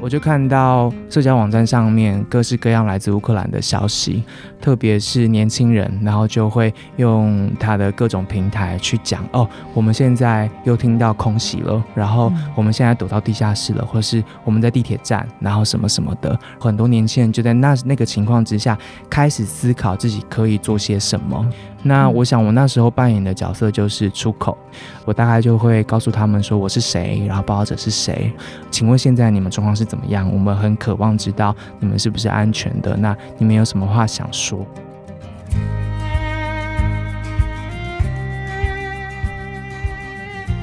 [0.00, 4.22] 我就看到社交网站上面各式各样来自乌克兰的消息，
[4.60, 16.38] 特别是年轻人，然后就会用他的各种平台去讲哦，我们现在又听到空袭了，然后我们现在躲到地下室了，或是我们在地铁站，然后什么什么的。
[16.60, 18.78] 很多年轻人就在那那个情况之下，
[19.10, 21.44] 开始思考自己可以做些什么。
[21.82, 24.56] 那我想，我那时候扮演的角色就是出口，
[25.04, 28.32] 我大概就会告诉他们说我是谁，然后报道者是谁。
[28.70, 30.30] 请问现在你们状况是怎么样？
[30.32, 32.96] 我们很渴望知道你们是不是安全的。
[32.96, 34.66] 那你们有什么话想说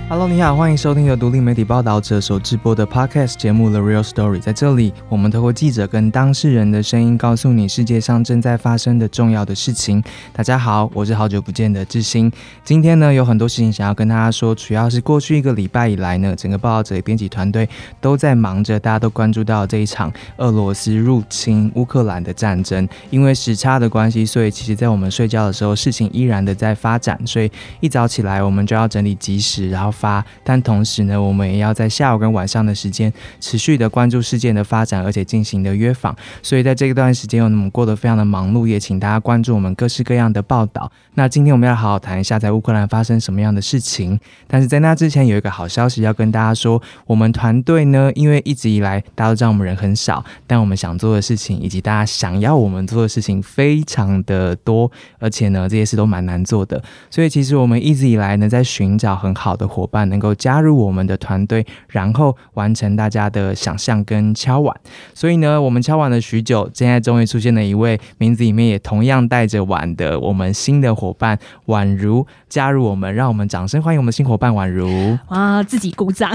[0.07, 4.37] ？Hello，你好，欢迎收听由独立媒体报道者所直播的 Podcast 节目《The Real Story》。
[4.39, 10.03] 在这里，我们透过记者跟当事人的声音，告诉你世界上正在发生的重要的事情。
[10.31, 12.31] 大家好，我是好久不见的志新。
[12.63, 17.67] 今天呢，有很多事情想要跟大家说，主要是过去一个礼拜以来呢，整个报道者编辑团队
[17.99, 22.87] 都在忙着，大家都关注到这一场俄罗斯入侵乌克兰的战争。
[23.09, 27.19] 因为时差的关系，所以其实在我们睡觉的时候，事情依然的在发展。
[27.25, 29.94] 所以一早起来，我们就要整理即时，然后。
[29.95, 36.13] 发，但同时呢，我们也要在下午跟晚上的时间持续的关注事件的发展，而且进行的约访。
[36.43, 40.91] 所以在这一段时间，我们过得非常的忙碌，也请大家关注我们各式各样的报道。
[41.13, 44.19] 那今天我们要好好谈一下，在乌克兰发生什么样的事情。
[44.47, 56.83] 但是在那之前，有一个好消息要跟大家说，我们团队呢，因为一直以来大家都知道我们人很少，但我们想做的事情以及大家想要我们做的事情非常的多，而且呢，这些事都蛮难做的。
[57.09, 59.84] 所以其实我们一直以来呢，在寻找很好的伙。
[59.85, 64.75] 伙伴能够加入我们的团队，然后完成大家的想象跟敲碗。
[65.13, 75.15] 所以呢，我们敲碗了许久，现在终于出现了一位名字里面也同样带着碗的我们新的伙伴宛如加入我们，让我们掌声欢迎我们新伙伴宛如。
[75.27, 76.31] 哇， 自己鼓掌！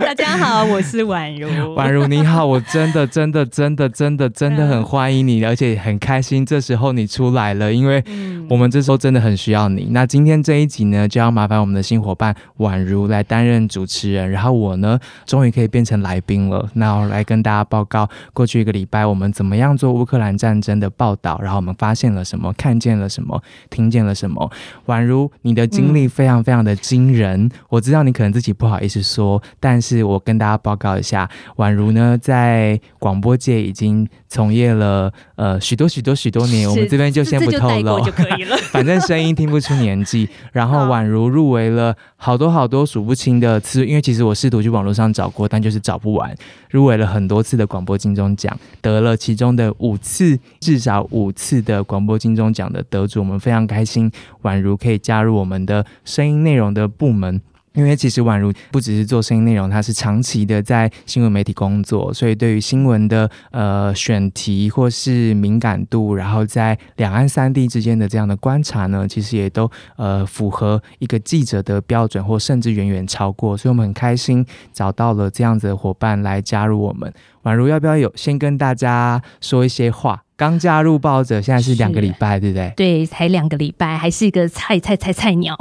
[0.00, 1.48] 大家好，我是宛如。
[1.76, 8.02] 宛如你好，我真的真的真的真的真的很欢迎你，而且很开心这时候你出来了，因为
[8.48, 9.88] 我们这时候真的很需要你。
[9.92, 12.34] 那今天这一集呢，就要麻烦我们的新伙伴。
[12.58, 16.68] 宛如来担任主持人，然后我呢，终于可以变成来宾了。
[16.74, 24.50] 那我来跟大家报告，过去一个礼拜我们怎么样做乌克兰战争的报道，然后我们发现了什么，看见了什么，听见了什么。
[24.86, 40.26] 宛如你的经历非常非常的惊人，我知道你可能自己不好意思说，但是我跟大家报告一下，宛如呢在广播界已经从业了呃许多许多许多年，我们这边就先不透露就可以了， 反正声音听不出年纪。
[40.52, 41.94] 然后宛如入围了。
[42.22, 46.36] 好多好多数不清的次，因为其实我试图去网络上找过，但就是找不完。
[46.68, 57.40] 入围了很多次的广播金钟奖，得了其中的五次，至少五次的广播金钟奖的得主，我们非常开心，宛如可以加入我们的声音内容的部门。
[57.74, 77.12] 因为其实宛如不只是做声音内容，他是长期的在新闻媒体工作，所以对于新闻的呃选题或是敏感度，然后在两岸三地之间的这样的观察呢，其实也都呃符合一个记者的标准，或甚至远远超过，所以我们很开心找到了这样子的伙伴来加入我们。
[77.44, 80.24] 宛如要不要有先跟大家说一些话？
[80.40, 82.72] 刚加入报者，现在是两个礼拜，对不对？
[82.74, 85.54] 对，才两个礼拜，还是一个菜菜 菜菜鸟。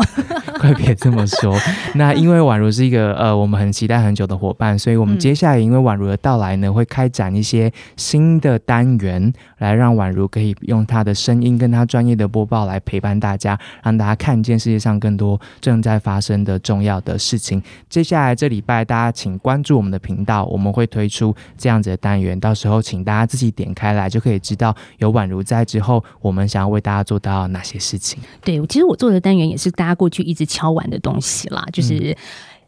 [0.58, 1.54] 快别这么说。
[1.96, 17.62] 那因为宛如是一个呃，我们很期待很久的伙伴，所以我们接下来因为宛如的到来呢，会开展一些新的单元，来让宛如可以用她的声音跟她专业的播报来陪伴大家，让大家看见世界上更多正在发生的重要的事情。
[17.90, 24.69] 接下来这礼拜，大家请关注我们的频道，我们会推出这样子的单元，到时候请大家自己点开来就可以知道。
[24.98, 28.20] 有宛如在之后，我们想要为大家做到哪些事情？
[28.44, 32.16] 对，其实我做的单元也是大家过去一直敲完的东西啦，就是。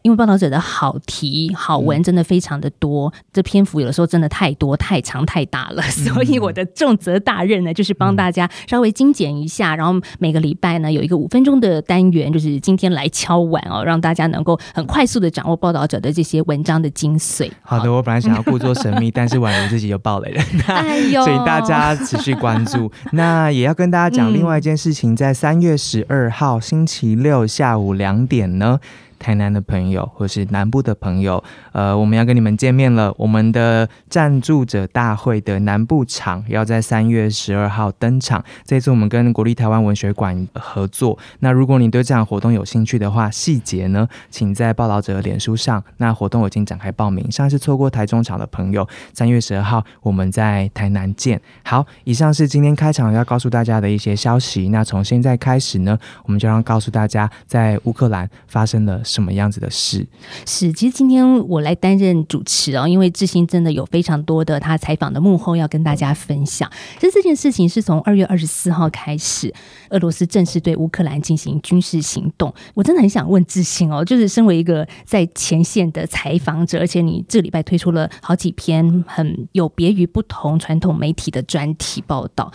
[0.03, 17.51] 因为报道者的好题好文真的非常的多，这篇幅有的时候真的太多太长太大了， 所以我的重责大任呢，就是帮大家稍微精简一下，然后每个礼拜呢有一个五分钟的单元，就是今天来敲碗哦，让大家能够很快速的掌握报道者的这些文章的精髓。
[17.61, 22.91] 好的，我本来想要故作神秘，但是婉如自己就爆雷了，哎呦， 所以大家持续关注。
[23.11, 28.79] 那也要跟大家讲另外一件事情，在三月十二号星期六下午两点呢。
[29.21, 31.41] 台南的朋友，或是南部的朋友，
[31.73, 33.13] 呃，我们要跟你们见面了。
[33.17, 38.43] 我们的赞助者大会的南部场要在三月十二号登场。
[38.65, 41.15] 这次我们跟国立台湾文学馆合作。
[41.41, 45.83] 那如果你对这场活动有兴趣的话，细节呢，请在报道者的脸书上。
[45.97, 47.31] 那活动已经展开报名。
[47.31, 51.39] 上次错过台中场的朋友，三月十二号我们在台南见。
[51.63, 54.69] 好，以上是今天开场要告诉大家的一些消息。
[54.69, 55.95] 那从现在开始呢，
[56.25, 58.99] 我们就要告诉大家，在乌克兰发生了。
[59.11, 60.07] 什么样子的事？
[60.45, 66.71] 是，其实今天我来担任主持哦，因为志兴真的有非常多的他采访的幕后要跟大家分享。
[66.97, 69.53] 其实这件事情是从二月二十四号开始，
[69.89, 72.53] 俄罗斯正式对乌克兰进行军事行动。
[72.73, 82.49] 我真的很想问志兴哦，就是身为一个在前线的采访者，而且你这礼拜推出了好几篇很有别于不同传统媒体的专题报道，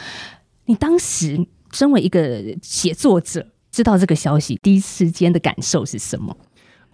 [0.65, 3.47] 你当时身为一个写作者。
[3.73, 6.35] 知道这个消息，第一时间的感受是什么？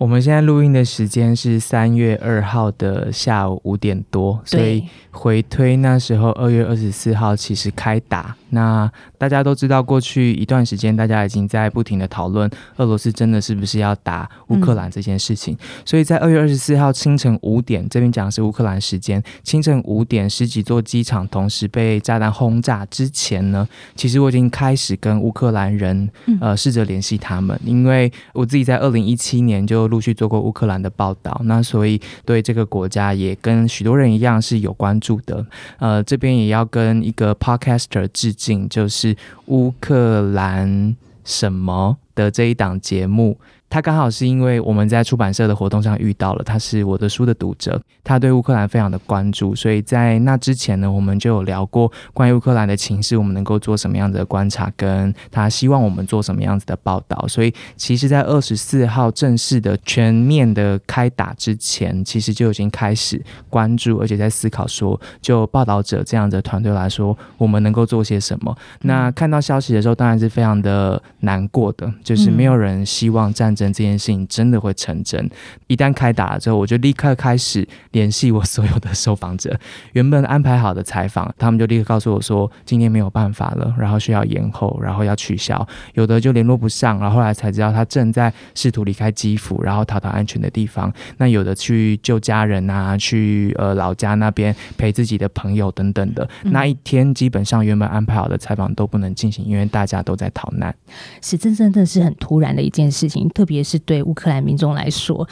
[0.03, 4.83] 我们现在录音的时间是三月二号的下午五点多，所以
[5.13, 8.35] 回推那时候二月二十四号其实开打。
[8.51, 15.57] 那大家都知道，过去一段时间，大家已经在不停的讨论俄罗斯真的是不是要打乌克兰这件事情。
[15.85, 26.11] 所以在二月二十四号清晨五点，这边讲的是乌克兰时间清晨五点，十几座机场同时被炸弹轰炸之前呢，其实我已经开始跟乌克兰人
[26.41, 35.45] 呃试着联系他们，因为我自己在二零一七年就陆续做过乌克兰的报道，那所以对这个国家也跟许多人一样是有关注的。
[35.79, 38.63] 呃，这边也要跟一个 podcaster 致敬。
[38.73, 39.15] 就是
[39.49, 43.39] 乌克兰什么的这一档节目。
[43.69, 57.27] 他刚好是因为我们在出版社的活动上遇到了，他是我的书的读者，他对乌克兰非常的关注，所以在那之前呢，我们就有聊过关于乌克兰的情势，我们能够做什么样子的观察，跟他希望我们做什么样子的报道。
[57.27, 68.55] 所以其实，在二十四号正式的全面的开打之前，其实就已经开始关注，而且在思考说，就报道者这样的团队来说，我们能够做些什么。
[68.83, 73.73] 那看到消息的时候，当然是非常的难过的，就是没有人希望战争。
[73.73, 75.31] 这件事情真的会成真。
[75.67, 79.59] 一旦开打了之后，我就立刻开始联系我所有的受访者。
[79.93, 85.67] 原本安排好的采访，他们就立刻告诉我说今天没有办法了，然后需要延后，然后要取消。
[85.95, 90.93] 有的就联络不上，然后后来才知道他正在试图离开基辅，然后逃到安全的地方。
[91.19, 96.29] 那有的去救家人啊，去呃老家那边陪自己的朋友等等的。
[96.45, 100.75] 那一天基本上原本安排好的采访都不能进行，因为大家都在逃难。
[101.21, 103.63] 是，这真的是是很突然的一件事情，特别。
[103.65, 105.27] 是对乌克兰民众来说，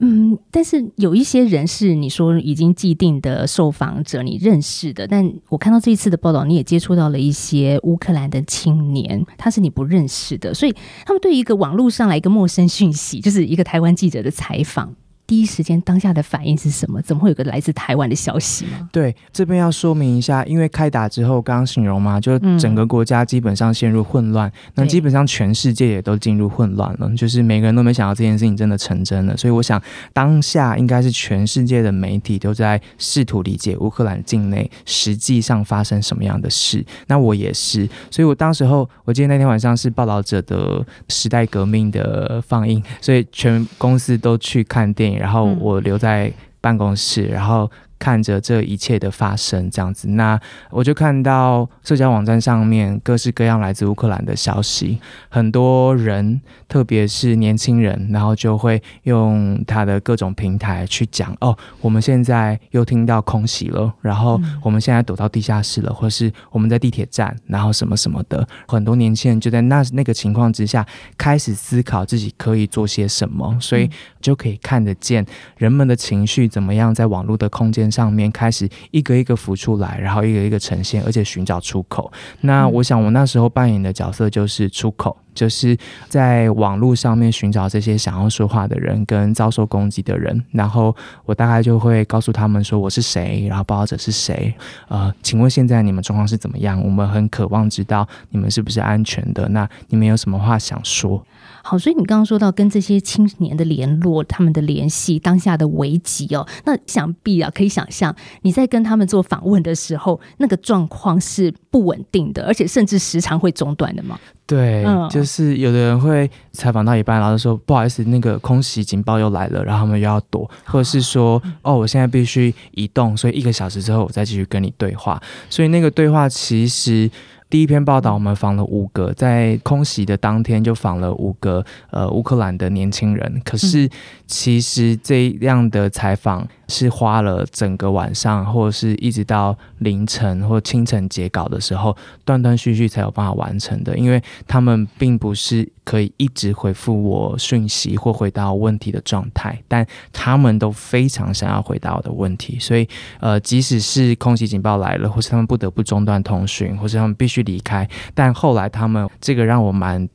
[0.00, 5.06] 嗯，但是有一些人是你说已经既定的受访者，你认识的。
[5.06, 10.74] 但我看到这一次的报道，你也接触到了一些乌克兰的青年，他是你不认识的，所以
[11.04, 14.92] 他们对一个网络上来一个陌生讯息，就是一个台湾记者的采访。
[15.26, 17.02] 第一时间当下的反应是什么？
[17.02, 18.88] 怎么会有个来自台湾的消息吗？
[18.92, 29.36] 对，这边要说明一下，因为开打之后，刚刚形容嘛，就整个国家基本上陷入混乱，那基本上全世界也都进入混乱了，就是每个人都没想到这件事情真的成真了。
[29.36, 29.82] 所以我想，
[30.12, 36.84] 当下应该是全世界的媒体都在试图理解乌克兰境内实际上发生什么样的事。
[37.08, 45.15] 那我也是，所以我当时候，我记得那天晚上是报道者的时代革命的放映，所以全公司都去看电影。
[45.18, 47.70] 然后我留在办公室，然后。
[47.98, 50.38] 看着这一切的发生，这样子，那
[50.70, 54.98] 我就看到社交网站上面各式各样来自乌克兰的消息，
[55.28, 73.88] 很多人，特别是年轻人，然后就会用他的各种平台去讲哦，我们现在又听到空袭了，然后我们现在躲到地下室了，或是我们在地铁站，然后什么什么的，很多年轻人就在那那个情况之下开始思考自己可以做些什么，所以
[74.20, 75.24] 就可以看得见
[75.56, 77.85] 人们的情绪怎么样在网络的空间。
[77.90, 82.10] 上面开始一个一个浮出来，然后一个一个呈现，而且寻找出口。
[82.42, 85.78] 那我想，我那时候扮演的角色就是出口，就是
[86.08, 90.44] 在网络上面寻找这些想要说话的人跟遭受攻击的人。
[90.50, 94.52] 然后我大概就会告诉他们说我是谁，然后报道者是谁。
[94.88, 96.82] 呃，请问现在你们状况是怎么样？
[96.82, 99.48] 我们很渴望知道你们是不是安全的。
[99.50, 101.24] 那你们有什么话想说？
[101.62, 114.16] 好，所以你刚刚说到跟这些青年的联络，他们的联系，当下的危机哦，那想必啊，可以想象你在跟他们做访问的时候，那个状况是不稳定的，而且甚至时常会中断的吗？
[114.46, 127.10] 对，就是有的人会采访到一半，然后说不好意思，那个空袭警报又来了，然后他们又要躲，或者是说哦，我现在必须移动，所以一个小时之后我再继续跟你对话，所以那个对话其实。
[127.48, 133.40] 第一篇报道，我们访了五个，在空袭的当天就访了五个呃乌克兰的年轻人。
[133.44, 133.88] 可是
[134.26, 141.96] 其实这样的采访是花了整个晚上，或者是一直到凌晨或清晨截稿的时候，
[142.26, 143.96] 断断续续才有办法完成的。
[143.96, 152.58] 因为他们并不是可以一直回复我讯息或回答问题的状态，但他们都非常想要回答我的问题。
[152.58, 152.86] 所以
[153.20, 157.46] 呃，即使是空袭警报来了，或是他们不得不中断通讯，或是他们必须。
[157.46, 160.08] 离开，但后来他们这个让我蛮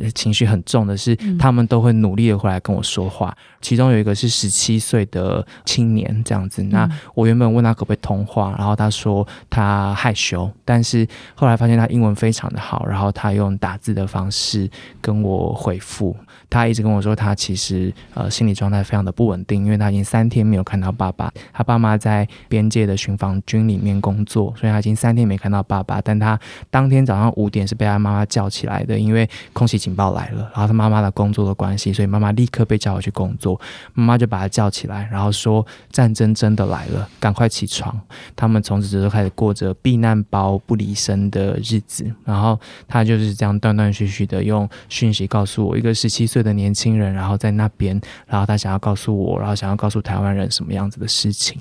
[0.00, 3.36] 呃情绪很重的是，他们都会努力的回来跟我说话。
[3.60, 14.68] 其中有一个是十七岁的青年这样子，那我原本问他可不可以通话，然后他说他害羞，但是后来发现他英文非常的好，然后他用打字的方式
[15.00, 16.16] 跟我回复。
[16.48, 21.30] 他一直跟我说，他其实呃心理状态非常的不稳定，因为他已经三天没有看到爸爸。
[21.52, 26.00] 他爸妈在边界的巡防军里面工作，所以他已经三天没看到爸爸。
[26.00, 30.42] 但他当天早上五点是被他妈妈叫起来的，因为空袭警报来了。
[30.52, 33.58] 然后他妈妈的工作的关系，所以妈妈立刻被叫回去工作。
[33.94, 37.98] 妈妈就把他叫起来，然后说战争真的来了，赶快起床。
[38.36, 42.04] 他们从此之后开始过着避难包不离身的日子。
[42.24, 46.40] 然后他就是这样断断续续的用讯息告诉我，一个十七岁。
[46.40, 51.60] 的年轻人，然后在那边，然后他想要告诉我，然后想要告诉台湾人什么样子的事情。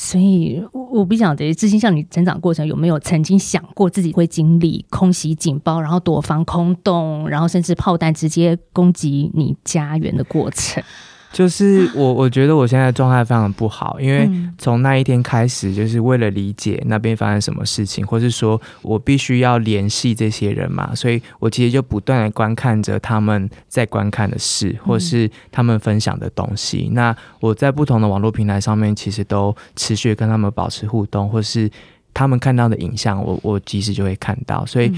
[0.00, 10.80] 所以，我我不晓得志兴，像你成长过程有没有曾经想过自己会经历空袭警报，然后躲防空洞，然后甚至炮弹直接攻击你家园的过程？
[11.30, 26.88] 就是我，我觉得我现在状态非常不好，因为从那一天开始，就是为了理解那边发生什么事情，或是说我必须要联系这些人嘛，所以我其实就不断的观看着他们在观看的事，或是他们分享的东西。
[26.92, 31.70] 那我在不同的网络平台上面，其实都持续跟他们保持互动，或是
[32.14, 34.90] 他们看到的影像，我我及时就会看到，所以。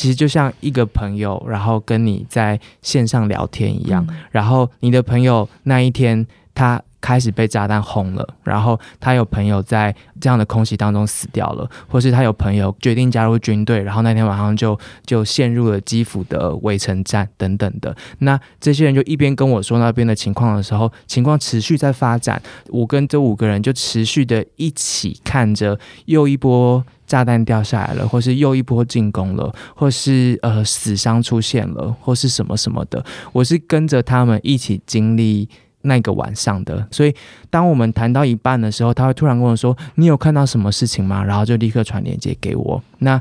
[0.00, 4.06] 其实就像一个朋友，然后跟你在线上聊天一样。
[4.30, 17.96] 然后你的朋友那一天他开始被炸弹轰了，然后他有朋友在这样的空袭当中死掉了，或是他有朋友决定加入军队，然后那天晚上就就陷入了基辅的围城战等等的。
[18.18, 22.40] 那这些人就一边跟我说那边的情况的时候，情况持续在发展。
[22.68, 26.84] 我跟这五个人就持续的一起看着又一波。
[27.06, 35.48] 炸弹掉下来了，或是又一波进攻了，或是呃死伤出现了，或是什么什么的，我是跟着他们一起经历
[35.82, 36.86] 那个晚上的。
[36.90, 37.14] 所以
[37.48, 42.82] 当我们谈到一半的时候，他会突然跟我说：“你有看到什么事情吗？”然后就立刻传链接给我。
[42.98, 43.20] 那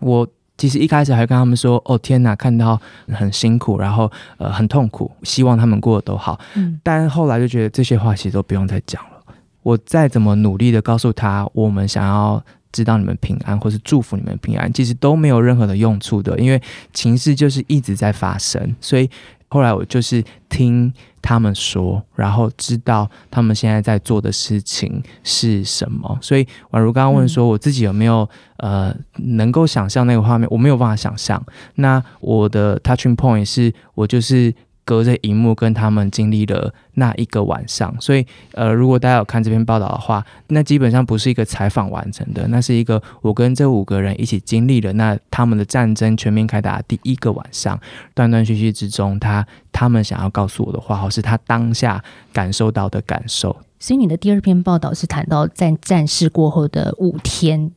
[0.00, 0.26] 我
[0.56, 9.34] 其实一开始还跟他们说：“哦天哪，看到很辛苦，然后呃很痛苦，希望他们过得都好。”嗯，但后来就觉得这些话其实都不用再讲了。
[9.62, 12.42] 我再怎么努力的告诉他，我们想要。
[12.72, 18.76] 知道你们平安，或是祝福你们平安，其实都没有任何的用处的，因为情势就是一直在发生。
[18.80, 19.10] 所以
[19.48, 26.18] 后来我就是听他们说，然后知道他们现在在做的事情是什么。
[26.20, 30.48] 所以宛如刚刚问说，我自己有没有呃能够想象那个画面？
[30.50, 31.42] 我没有办法想象。
[31.76, 34.54] 那我的 touching point 是我就是。
[34.90, 47.78] 隔着荧幕跟他们经历了那一个晚上，所以呃，如果大家有看这篇报道的话，那基本上不是一个采访完成的，那是一个我跟这五个人一起经历了那他们的战争全面开打第一个晚上，
[48.14, 53.56] 断断续续之中，他他们想要告诉我的话，或是他当下感受到的感受。
[53.78, 57.70] 所以你的第二篇报道是谈到在战事过后的五天。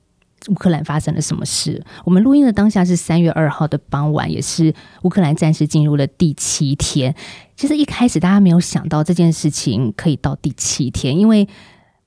[0.49, 1.83] 乌克兰发生了什么事？
[2.03, 4.73] 我们录音的当下是三月二号的傍晚，也是
[5.03, 7.15] 乌克兰战事进入了第七天。
[7.55, 11.47] 其实一开始大家没有想到这件事情可以到第七天，因为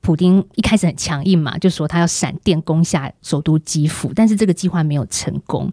[0.01, 5.73] 普丁一开始很强硬嘛，就说他要闪电攻下首都基辅，但是这个计划没有成功。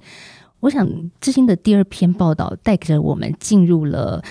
[0.62, 0.88] 我想
[1.20, 4.24] 最新的第二篇报道带着我们进入了。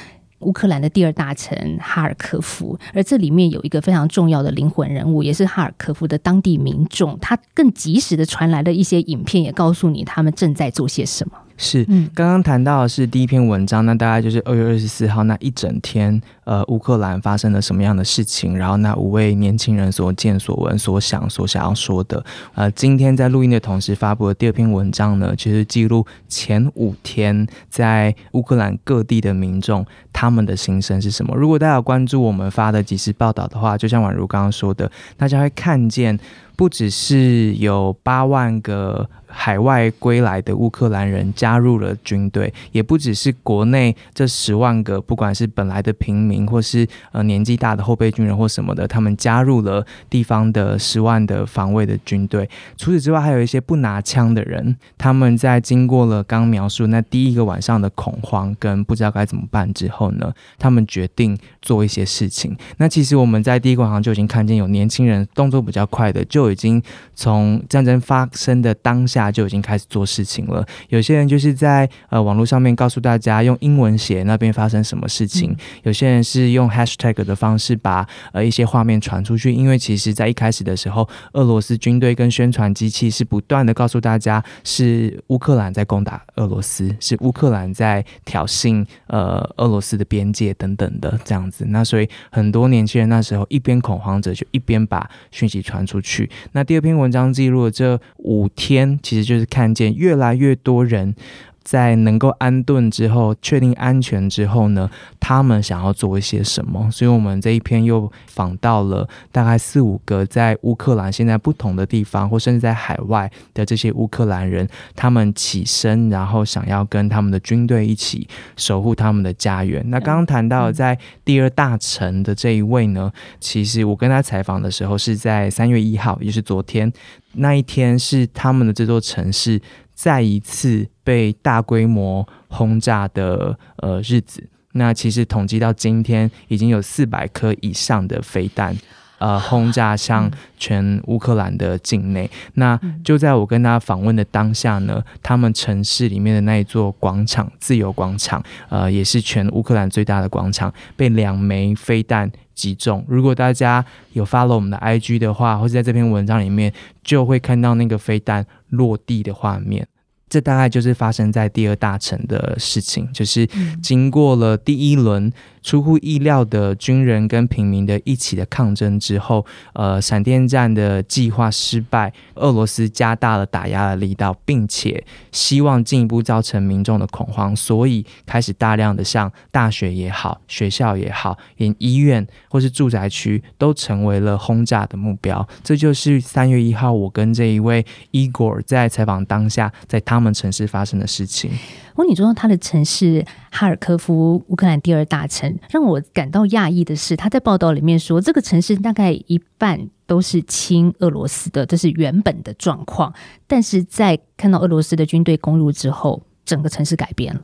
[0.42, 7.18] 乌克兰的第二大臣哈尔科夫，而这里面有一个非常重要的灵魂人物，也是哈尔科夫的当地民众。
[7.20, 11.34] 他更及时的传来了一些影片，也告诉你他们正在做些什么。
[11.62, 22.22] 是，刚刚谈到的是第一篇文章，那大概就是二月二十四号那一整天，呃，乌克兰发生了什么样的事情，然后那五位年轻人所见所闻、所想、所想要说的。
[22.54, 31.32] 呃，今天在录音的同时发布的第二篇文章呢，其实记录前五天在乌克兰各地的民众他们的心声是什么。
[31.36, 36.18] 如果大家关注我们发的即时报道的话，就像宛如刚刚说的，大家会看见。
[36.62, 52.48] 不只是有八万个海外归来的乌克兰人加入了军队，也不只是国内这十万个，不管是本来的平民，或是呃年纪大的后备军人或什么的，他们加入了地方的十万的防卫的军队。
[52.76, 62.56] 除此之外，还有一些不拿枪的人，他们在经过了刚描述那第一个晚上的恐慌跟不知道该怎么办之后呢，他们决定做一些事情。
[62.76, 66.51] 那其实我们在第一个晚上就已经看见有年轻人动作比较快的就。
[66.52, 66.80] 已经
[67.14, 70.64] 从战争发生的当下就已经开始做事情了。
[70.88, 79.52] 有些人就是在呃网络上面告诉大家用英文写那边发生什么事情，有些人是用 hashtag 的方式把呃一些画面传出去。
[79.52, 91.64] 因为其实在一开始的时候，俄罗斯军队跟宣传机器是不断的告诉大家是乌克兰在攻打俄罗斯，是乌克兰在挑衅呃俄罗斯的边界等等的这样子。
[91.68, 96.28] 那所以很多年轻人那时候一边恐慌着，就一边把讯息传出去。
[96.52, 101.14] 那第二篇文章记录了这五天，其实就是看见越来越多人。
[101.62, 104.90] 在能够安顿之后，确定安全之后呢，
[105.20, 106.90] 他们想要做一些什么？
[106.90, 118.26] 所以，我们这一篇又访到了大概四五个在乌克兰现在不同的地方，或甚至在海外的这些乌克兰人，他们起身，然后想要跟他们的军队一起
[118.56, 119.82] 守护他们的家园。
[119.88, 126.92] 那刚刚谈到在第二大城的这一位呢，其实我跟他采访的时候是在三月一号，也就是昨天
[127.34, 129.60] 那一天，是他们的这座城市。
[130.02, 134.42] 再一次被大规模轰炸的呃日子，
[134.72, 138.76] 那其实统计到今天已经有四百颗以上的飞弹，
[139.18, 140.28] 呃轰炸向
[140.58, 142.28] 全乌克兰的境内。
[142.54, 153.04] 那就在我跟他访问的当下呢，他们城市里面的那一座广场——自由广场，呃，也是全乌克兰最大的广场，被两枚飞弹击中。
[153.06, 156.72] 如果大家有 follow 我们的 IG 的话，或者在这篇文章里面，
[157.04, 159.86] 就会看到那个飞弹落地的画面。
[160.32, 163.46] 这大概就是发生在第二大城的事情，就是
[163.82, 165.30] 经过了第一轮。
[165.62, 185.46] 出乎意料的军人跟平民的一起的抗争之后，呃，闪电战的计划失败，俄罗斯加大了打压的力道，并且希望进一步造成民众的恐慌，所以开始大量的向大学也好、学校也好、连医院或是住宅区都成为了轰炸的目标。
[185.62, 191.50] 这就是三月一号我跟这一位伊果尔在采访当下，在他们城市发生的事情。
[191.94, 203.12] 我 你说他的城市哈尔科夫，乌克兰第二大城，让我感到讶异的是，他在报道里面说，这个城市大概一半都是亲俄罗斯的，这是原本的状况。
[203.46, 207.42] 但是在看到俄罗斯的军队攻入之后，整个城市改变了。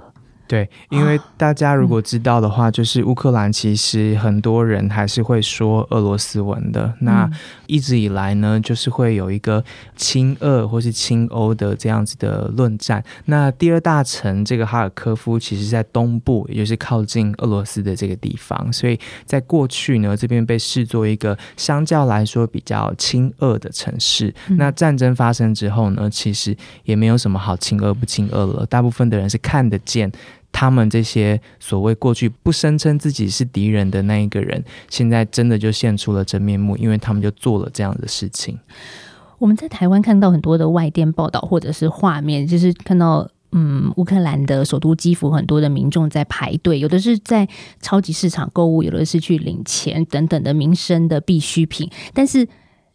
[0.48, 6.90] 对，因为大家如果知道的话，就是乌克兰其实很多人还是会说俄罗斯文的。
[7.00, 7.30] 那
[7.66, 9.62] 一直以来呢，就是会有一个
[9.94, 13.04] 亲俄或是亲欧的这样子的论战。
[13.26, 24.34] 那第二大城这个哈尔科夫，其实在东部，也就是靠近俄罗斯的这个地方，所以在过去呢，这边被视作一个相较来说比较亲俄的城市。
[24.56, 30.10] 那战争发生之后呢，其实也没有什么好亲俄不亲俄了，大部分的人是看得见。
[30.50, 38.58] 他们这些所谓过去不声称自己是敌人的那一个人，现在真的就现出了真面目，因为他们就做了这样的事情。
[39.38, 47.48] 我们在台湾看到很多的外电报道或者是画面，就是看到嗯，乌克兰的首都基辅很多的民众在排队，有的是在
[47.80, 51.88] 超级市场购物，有的是去领钱等等的民生的必需品。
[52.12, 52.48] 但是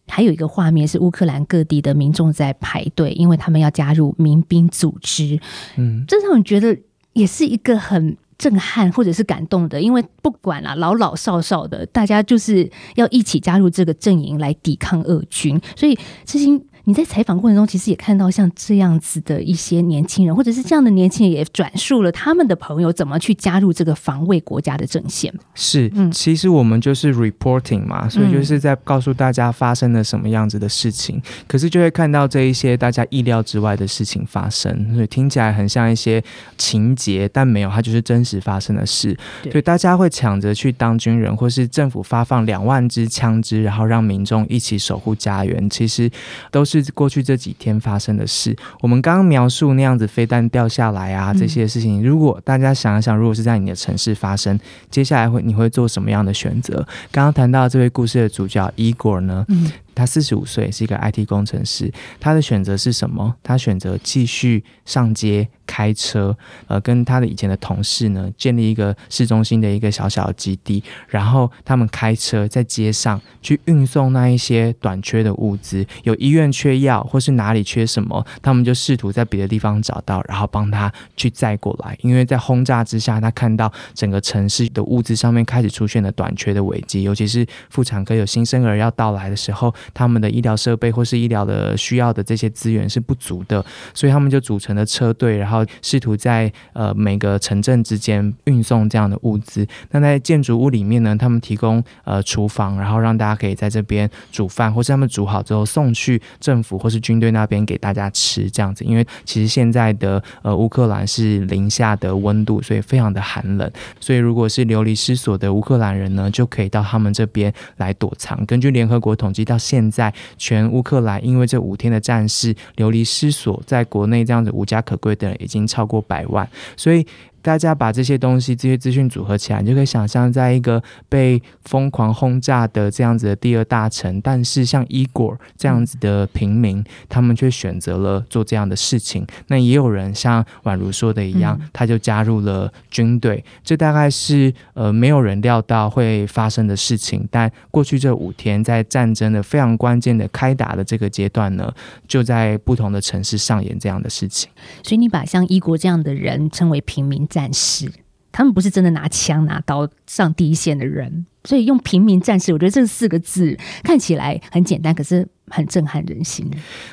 [0.08, 5.40] 还有一个画面是乌克兰各地的民众在排队，因为他们要加入民兵组织。
[5.78, 6.78] 嗯，这让你觉得。
[7.14, 16.62] 也是一个很震撼或者是感动的，因为不管啊老老少少的，大家就是要一起加入这个阵营来抵抗俄军，所以这些。
[16.86, 25.34] 你在采访过程中，其实也看到像这样子的一些年轻人，或者是这样的年轻人，也转述了他们的朋友怎么去加入这个防卫国家的阵线。
[25.56, 31.22] 是，嗯，其实我们就是 reporting 嘛，所以就是在告诉大家发生了什么样子的事情。
[31.48, 36.22] 可是就会看到这一些大家意料之外的事情发生，所以听起来很像一些
[36.58, 39.18] 情节，但没有，它就是真实发生的事。
[39.44, 45.70] 所以大家会抢着去当军人，或是政府发放两万支枪支，然后让民众一起守护家园。
[45.70, 46.12] 其实
[46.52, 46.73] 都是。
[46.82, 48.56] 是过去这几天发生的事。
[48.80, 54.58] 我们刚刚描述那样子飞弹掉下来啊，这些事情，如果大家想一想，如果是在你的城市发生，
[54.90, 56.86] 接下来会你会做什么样的选择？
[57.12, 59.46] 刚刚谈到这位故事的主角伊果呢？
[59.96, 61.92] 他四十五岁，是一个 IT 工程师。
[62.20, 63.36] 他的选择是什么？
[63.44, 66.36] 他选择继续上街开车，
[66.68, 70.84] 呃，跟他的以前的同事呢，建立一个市中心的一个小小的基地。
[71.08, 81.98] 然后他们开车在街上去运送那一些短缺的物资，有医院缺药或是哪里缺什么，他们就试图在别的地方找到，然后帮他去载过来。
[82.02, 89.74] 因为在轰炸之下，他看到整个城市的物资上面开始出现了短缺的危机，尤其是妇产科有新生儿要到来的时候。
[89.94, 99.66] 他们的医疗设备或是医疗的需要的这些资源是不足的，所以他们就组成了车队，然后试图在呃每个城镇之间运送这样的物资。
[99.92, 108.84] 那在建筑物里面呢，他们提供呃厨房，然后让大家可以在这边煮饭，或是他们煮好之后送去政府或是军队那边给大家吃这样子。
[108.84, 113.70] 因为其实现在的呃乌克兰是零下的温度，所以非常的寒冷，
[114.00, 118.46] 所以如果是流离失所的乌克兰人呢，就可以到他们这边来躲藏。
[118.46, 127.04] 根据联合国统计，到现在全乌克兰因为这五天的战事流离失所，在国内这样子无家可归的人已经超过百万，所以。
[127.44, 139.28] 大家把这些东西、这些资讯组合起来，你就可以想象，在一个被疯狂轰炸的这样子的第二大城，但是像伊果这样子的平民，他们却选择了做这样的事情。
[139.48, 143.44] 那也有人像宛如说的一样，他就加入了军队。
[143.62, 147.28] 这大概是呃没有人料到会发生的事情。
[147.30, 151.70] 但过去这五天，在战争的非常关键的开打的这个阶段呢，
[152.08, 154.50] 就在不同的城市上演这样的事情。
[154.82, 157.28] 所以你把像伊国这样的人称为平民。
[157.34, 157.92] 战士，
[158.32, 166.48] 他们不是真的拿枪拿刀上第一线的人，所以用平民战士，我觉得这四个字看起来很简单，可是很震撼人心。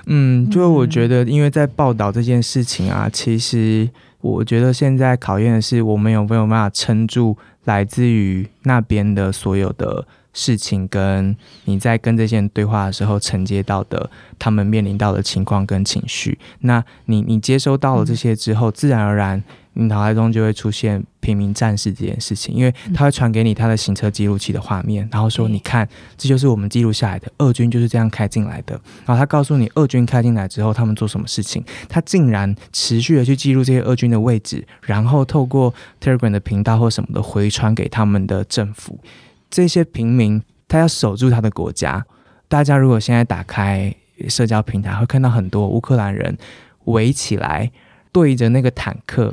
[0.06, 3.86] 嗯，就我觉得，因为在报道这件事情啊，其实
[4.22, 16.38] 我觉得现在考验的是我们有没有办法撑住来自于那边的所有的事情，跟你在跟这些人对话的时候承接到的他们面临到的情况跟情绪。
[16.60, 19.42] 那你你接收到了这些之后，自然而然。
[19.74, 28.74] 你脑海中就会出现平民战士这件事情，因为他会传给你他的行车记录器的画面，然后说：“你看，这就是我们记录下来的，俄军就是这样开进来的。”
[29.06, 31.64] 然后他告诉你，俄军开进来之后，他们做什么事情？
[31.88, 38.98] 他竟然持续的去记录这些俄军的位置，然后透过 Telegram 的频道或什么的回传给他们的政府。
[39.48, 42.04] 这些平民他要守住他的国家。
[42.48, 43.94] 大家如果现在打开
[44.28, 46.36] 社交平台，会看到很多乌克兰人
[46.86, 47.70] 围起来。
[48.12, 49.32] 对着那个坦克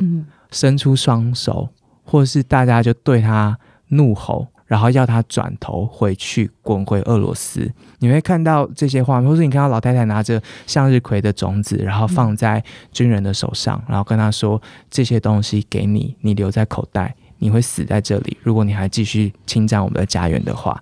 [0.52, 1.70] 伸出双手，
[2.04, 3.58] 或是大家就对他
[3.90, 7.72] 怒吼，然后要他转头回去滚回俄罗斯。
[8.00, 18.38] 你会看到这些画面，或是你看到老太太拿着向日葵的种子，然后放在军人的手上，然后跟他说：“这些东西给你，你留在口袋，你会死在这里。
[18.42, 20.80] 如果你还继续侵占我们的家园的话。”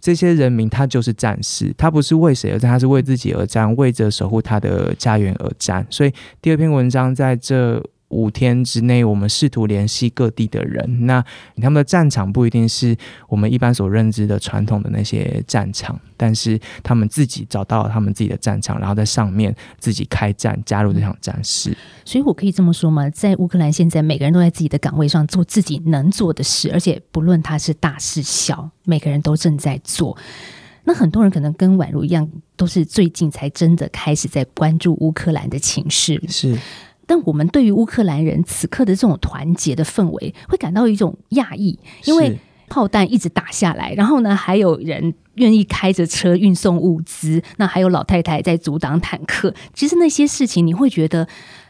[0.00, 5.84] 这些人民他就是战士，他不是为谁而战，他是为自己而战，为着守护他的家园而战。
[5.90, 7.82] 所以第二篇文章在这。
[8.08, 11.06] 五天之内，我们试图联系各地的人。
[11.06, 11.22] 那
[11.56, 12.96] 他们的战场不一定是
[13.28, 21.76] 我们一般所认知的传统的那些战场，但是他们自己找到了他们自己的战场，然后在上面自己开战，加入这场战事。
[22.04, 23.10] 所以我可以这么说吗？
[23.10, 30.16] 在乌克兰，现在每个人都在自己的岗位上做自己能做的事，而且不论他是大是小，每个人都正在做。
[30.84, 36.18] 那很多人可能跟宛如一样，都是最近才真的开始在关注乌克兰的情势。
[36.26, 36.58] 是。
[37.08, 49.54] 但我们对于乌克兰人此刻的这种团结的氛围，会感到一种讶异，因为炮弹一直打下来，然后呢，还有人愿意开着车运送物资，那还有老太太在阻挡坦克。
[49.72, 51.26] 其实那些事情，你会觉得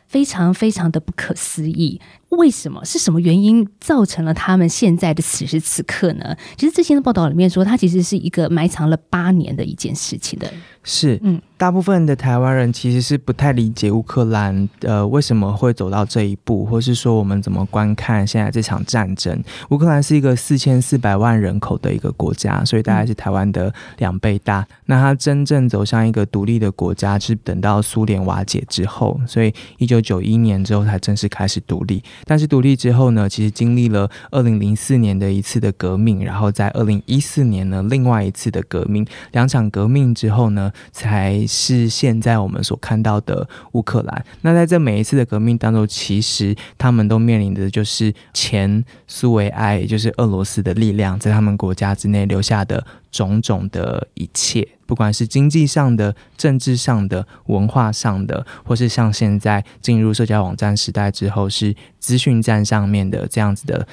[0.08, 2.00] 非常非常的不可思议。
[2.30, 2.84] 为什么？
[2.84, 6.36] 是什么原因造成了他们现在的此时此刻呢？
[6.56, 10.52] 其实之前的报道里面说，它其实是一个埋藏了八年的一件事情的。
[10.84, 11.40] 是，嗯。
[11.58, 19.42] 大部分的台湾人其实是不太理解乌克兰，呃，为什么会走到这一步，或是说我们怎么观看现在这场战争。
[19.70, 24.64] 乌克兰是一个四千四百万人口的一个国家，所以大概是台湾的两倍大。
[24.86, 32.00] 那它真正走向一个独立的国家，是等到苏联瓦解之后，所以一九九一年之后才正式开始独立。
[32.24, 41.46] 但是独立之后呢，其实经历了二零零四年的一次的革命，然后在二零一四年呢，另外一次的革命，两场革命之后呢，才。
[41.50, 44.24] 是现在我们所看到的乌克兰。
[44.42, 63.86] 那在这每一次的革命当中，其实他们都面临的就是前苏维埃，也就是俄罗斯的力量，在他们国家之内留下的种种的一切，不管是经济上的、政治上的、文化上的，或是像现在进入社交网站时代之后，是资讯站上面的这样子的。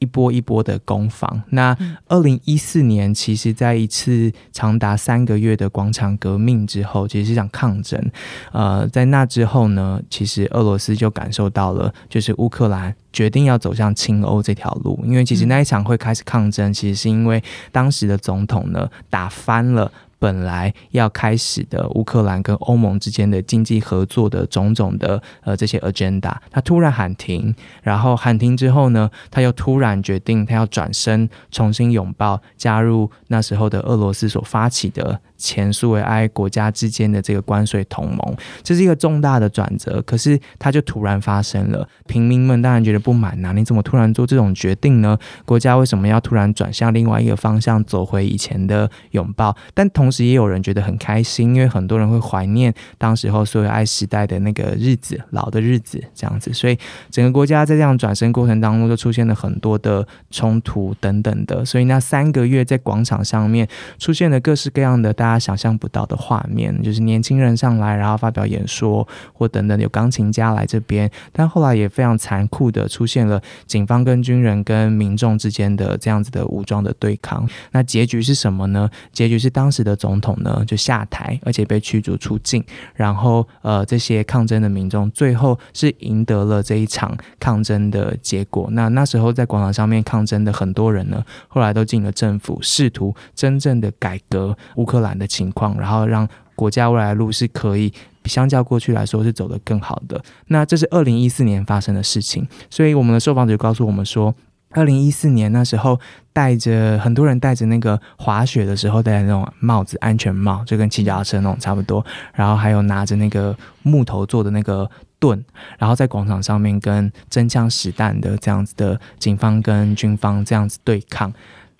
[0.00, 1.40] 一波一波的攻防。
[1.50, 1.74] 那
[2.08, 8.10] 二零一四年，其实在一次长达三个月的广场革命之后，其实是场抗争。
[8.50, 14.98] 呃，在那之后呢，其实俄罗斯就感受到了，就是乌克兰决定要走向亲欧这条路。
[15.04, 19.92] 因为其实那一场会开始抗争，其实是因为当时的总统呢打翻了。
[20.20, 27.52] 本来要开始的乌克兰跟欧盟之间的经济合作的种种的呃这些 agenda，他突然喊停，
[27.82, 35.20] 然后喊停之后呢，他又突然决定他要转身重新拥抱加入那时候的俄罗斯所发起的。
[35.40, 40.02] 前苏维埃国家之间的这个关税同盟，这是一个重大的转折。
[40.02, 43.52] 可是它就突然发生了，平民们当然觉得不满呐！
[43.54, 45.18] 你怎么突然做这种决定呢？
[45.46, 49.56] 国家为什么要突然转向另外一个方向，走回以前的拥抱？
[49.72, 56.52] 但同时也有人觉得很开心，因为很多人会怀念当时候苏维埃时代的那个日子，老的日子这样子。
[56.52, 56.78] 所以
[57.10, 61.64] 整个国家在这样转身过程当中，就出现了很多的冲突等等的。
[61.64, 63.66] 所以那三个月在广场上面
[63.98, 65.29] 出现了各式各样的大。
[65.30, 71.10] 他想象不到的画面，就是年轻人上来，然后发表演说，或等等，有钢琴家来这边。
[71.32, 77.48] 但后来也非常残酷的出现了警方跟军人跟民众之间的这样子的武装的对抗。
[77.70, 78.90] 那结局是什么呢？
[79.12, 82.64] 结局是当时的总统呢就下台，而且被驱逐出境。
[82.94, 88.68] 然后呃，这些抗争的民众最后是赢得了这一场抗争的结果。
[88.72, 95.19] 那那时候在广场上面抗争的很多人呢，后来都进了政府，试图真正的改革乌克兰。
[95.20, 97.92] 的情况，然后让国家未来的路是可以
[98.24, 100.20] 相较过去来说是走得更好的。
[100.48, 104.34] 那这是二零一四年发生的事情，所以我们的受访者告诉我们说，
[104.70, 105.98] 二零一四年那时候
[106.32, 112.04] 戴着很多人戴着那个滑雪的时候戴的那种帽子，安全帽，就跟骑脚踏车那种差不多。
[112.34, 115.42] 然后还有拿着那个木头做的那个盾，
[115.78, 121.32] 然后在广场上面跟真枪实弹的这样子的警方跟军方这样子对抗。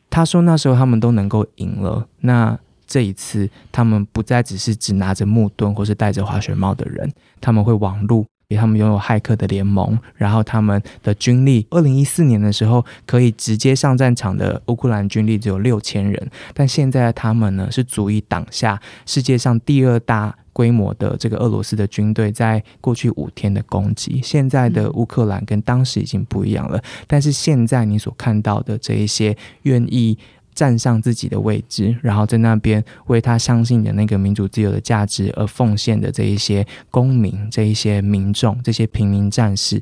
[0.09, 2.09] 他说那时候他们都能够赢了。
[2.21, 2.59] 那
[2.91, 7.09] 这一次，他们不再只是只拿着木盾或是戴着滑雪帽的人，
[7.41, 24.21] 他们会网路，给他们拥有骇客的联盟，然后他们的军力，二零一四年的时候可以直接上战场的乌克兰军力只有六千人，但现在他们呢是足以挡下世界上第二大规模的这个俄罗斯的军队在过去五天的攻击。
[24.21, 30.19] 现在的乌克兰跟当时已经不一样了，但是现在你所看到的这一些愿意。
[30.55, 39.81] 站上自己的位置，然后在那边为他相信的那个民主自由的价值而奉献的这一些公民、这一些民众、这些平民战士，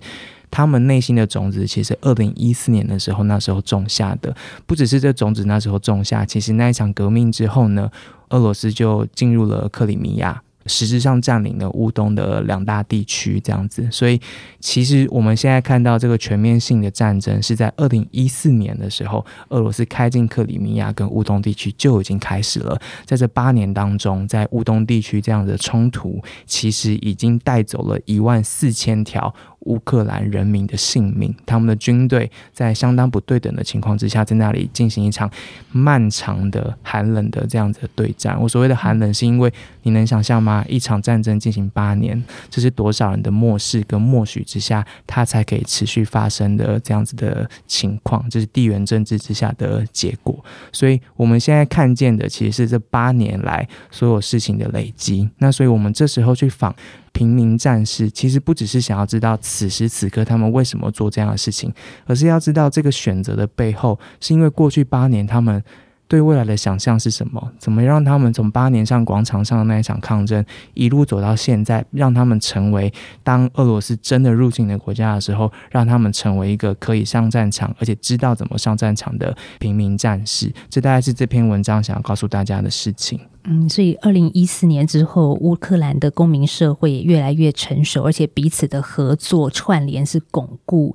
[0.50, 4.34] 他们内心的种子，其实二零一四年的时候，那时候种下的，
[4.66, 7.90] 不只是这种子那时候种下，其实那一场革命之后呢，
[8.28, 10.42] 俄罗斯就进入了克里米亚。
[10.68, 14.20] 实质上占领了乌东的两大地区，这样子，所以
[14.60, 22.78] 其实我们现在看到这个全面性的战争是在二零一四年的时候，俄罗斯开进克里米亚跟乌东地区就已经开始了。
[23.04, 29.34] 在这八年当中，在乌东地区这样的冲突，其实已经带走了一万四千条。
[29.68, 35.30] 乌克兰人民的性命，他们的军队在相当不对等的情况之下，在那里进行一场
[35.70, 38.40] 漫长的寒冷的这样子的对战。
[38.40, 39.52] 我所谓的寒冷，是因为
[39.82, 40.64] 你能想象吗？
[40.68, 50.42] 一场战争进行八年，这是多少人的漠视跟默许之下，它才可以持续发生的这样子的情况，这是地缘政治之下的结果。
[50.72, 55.28] 所以，我们现在看见的，其实是这八年来所有事情的累积。
[55.38, 56.74] 那所以我们这时候去访。
[57.12, 61.72] 平民战士其实不只是想要知道此时此刻他们为什么做这样的事情，
[62.06, 65.62] 而是要知道这个选择的背后，是因为过去八年他们。
[66.08, 67.52] 对未来的想象是什么？
[67.58, 70.42] 怎么让他们从八年上广场上的那一场抗争
[70.72, 72.90] 一路走到现在，让他们成为
[73.22, 80.50] 当俄罗斯真的入侵的国家的时候，让他们成为一个可以上战场而且知道怎么上战场的平民战士？
[80.70, 83.20] 这大概是这篇文章想要告诉大家的事情。
[83.44, 90.94] 嗯，所以二零一四年之后，乌克兰的公民社会也越来越成熟，而且彼此的合作串联是巩固。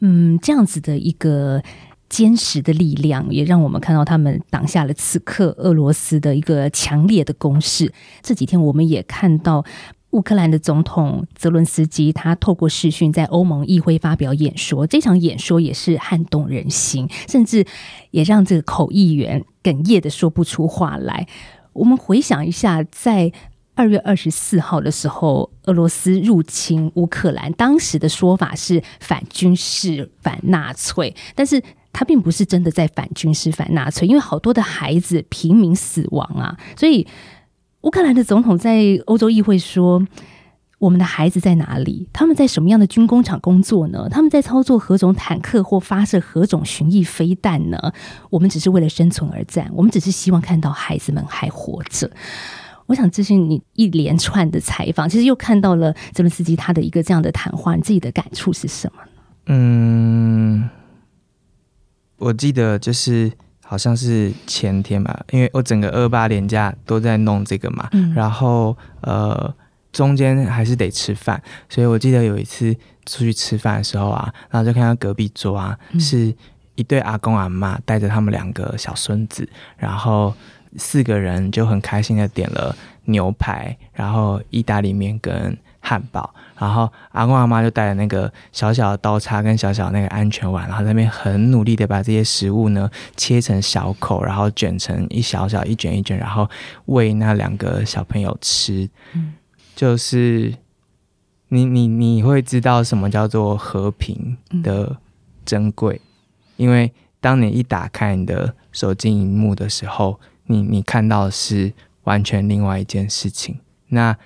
[0.00, 1.62] 嗯，这样子的一个。
[2.12, 7.90] 坚实的力量也让我们看到他们挡下了此刻俄罗斯的一个强烈的攻势。
[8.20, 9.64] 这几天我们也看到
[10.10, 17.64] 乌克兰的总统泽伦斯基，他透过视讯在欧盟议会发表演说，这场演说也是撼动人心，甚至
[18.10, 21.26] 也让这个口译员哽咽的说不出话来。
[21.72, 23.32] 我们回想一下，在
[23.74, 31.62] 二月二十四号的时候，俄罗斯入侵乌克兰，当时的说法是反军事、反纳粹，但是。
[31.92, 37.06] 他并不是真的在反军事、反纳粹，因为好多的孩子平民死亡啊，所以
[37.82, 40.06] 乌克兰的总统在欧洲议会说
[40.78, 42.08] ：“我们的孩子在哪里？
[42.12, 44.08] 他们在什么样的军工厂工作呢？
[44.08, 47.92] 他们在操作何种坦克或发射何种巡弋飞弹呢？
[48.30, 52.10] 我们只是为了生存而战，我们只是希望看到孩子们还活着。”
[52.86, 59.10] 我想，这是你一连串的采访，其实又看到了泽连斯基他的一个这样的谈话，你自己的感触是什么呢？
[59.46, 60.68] 嗯。
[62.22, 63.30] 我记得就是。
[63.64, 69.54] 好像是前天吧，因为我整个二八年假都在弄这个嘛，嗯然后呃
[69.90, 76.34] 中间还是得吃饭，所以我记得有一次出去吃饭的时候啊，然后就看到隔壁桌啊、嗯是
[76.74, 80.34] 一对阿公阿妈带着他们两个小孙子，然后
[80.76, 96.48] 四个人就很开心的点了牛排，然后意大利面跟汉堡，然后阿公阿妈就带着那个小小的刀叉跟小小那个安全碗，然后在那边很努力的把这些食物呢切成小口，然后卷成一小小一卷一卷，然后
[96.86, 98.88] 喂那两个小朋友吃。
[99.14, 99.34] 嗯
[99.74, 100.54] 就是
[101.48, 104.98] 你你你会知道什么叫做和平的
[105.44, 106.00] 珍贵，
[106.56, 111.72] 因为当你一打开你的手机荧幕的时候，你你看到的是
[112.04, 113.58] 完全另外一件事情。
[113.88, 114.16] 那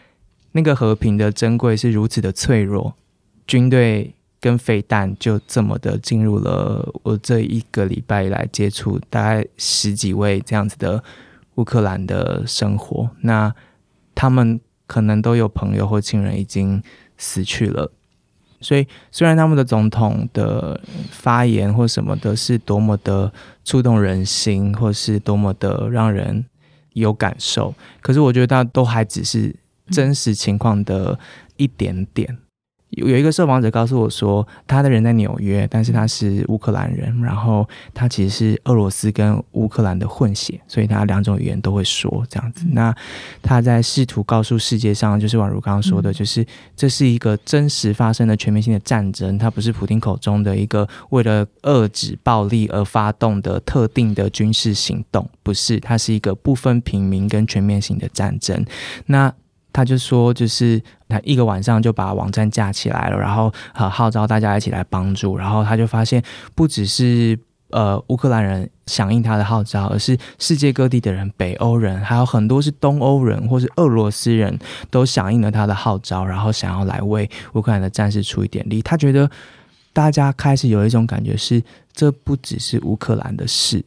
[0.56, 2.94] 那个和平的珍贵是如此的脆弱，
[3.46, 11.04] 军队跟飞弹就这么的进入了我这一个礼拜以来接触大概十几位这样子的
[11.56, 13.10] 乌克兰的生活。
[13.20, 13.54] 那
[14.14, 16.82] 他们可能都有朋友或亲人已经
[17.18, 17.92] 死去了。
[18.62, 23.30] 所以，虽然他们的总统的发言或什么的是多么的
[23.62, 26.46] 触动人心，或是多么的让人
[26.94, 29.54] 有感受，可是我觉得那都还只是
[29.90, 31.18] 真实情况的
[31.56, 32.38] 一点点。
[32.90, 42.64] 有有一个受访者告诉我说，他的人在纽约，但是他是乌克兰人，然后他其实是俄罗斯跟乌克兰的混血，所以他两种语言都会说这样子。
[42.70, 42.94] 那
[43.42, 46.46] 他在试图告诉世界上，就是宛如刚刚说的，就是
[46.76, 58.64] 这是一个真实发生的全面性的战争，它不是普丁口中的一个为了遏制暴力而发动的特定的军事行动，不是，它是一个不分平民跟全面性的战争。
[59.06, 59.34] 那
[59.76, 66.22] 他就说，就是他一个晚上就把网站架起来了，然后呃号召大家一起来帮助，然后他就发现
[66.54, 74.58] 不只是呃乌克兰人响应他的号召，而是世界各地的人，北欧人，还有很多是东欧人或是俄罗斯人
[74.90, 78.80] 都响应了他的号召，然后想要来为乌克兰的战士出一点力。
[78.80, 79.30] 他觉得
[79.92, 81.62] 大家开始有一种感觉是，
[81.92, 83.84] 这不只是乌克兰的事。